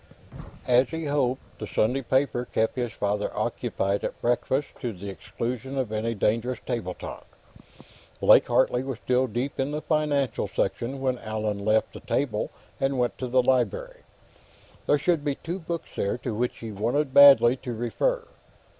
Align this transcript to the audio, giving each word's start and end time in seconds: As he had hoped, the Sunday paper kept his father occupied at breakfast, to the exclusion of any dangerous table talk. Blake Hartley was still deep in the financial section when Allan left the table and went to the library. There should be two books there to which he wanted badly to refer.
As 0.65 0.89
he 0.89 1.03
had 1.03 1.11
hoped, 1.11 1.59
the 1.59 1.67
Sunday 1.67 2.01
paper 2.01 2.45
kept 2.45 2.75
his 2.75 2.91
father 2.91 3.29
occupied 3.37 4.03
at 4.03 4.19
breakfast, 4.19 4.69
to 4.79 4.93
the 4.93 5.09
exclusion 5.09 5.77
of 5.77 5.91
any 5.91 6.15
dangerous 6.15 6.57
table 6.65 6.95
talk. 6.95 7.27
Blake 8.19 8.47
Hartley 8.47 8.81
was 8.81 8.97
still 8.97 9.27
deep 9.27 9.59
in 9.59 9.69
the 9.69 9.79
financial 9.83 10.47
section 10.47 11.01
when 11.01 11.19
Allan 11.19 11.63
left 11.63 11.93
the 11.93 11.99
table 11.99 12.49
and 12.79 12.97
went 12.97 13.15
to 13.19 13.27
the 13.27 13.43
library. 13.43 14.01
There 14.87 14.97
should 14.97 15.23
be 15.23 15.35
two 15.35 15.59
books 15.59 15.89
there 15.95 16.17
to 16.17 16.33
which 16.33 16.57
he 16.57 16.71
wanted 16.71 17.13
badly 17.13 17.55
to 17.57 17.71
refer. 17.71 18.25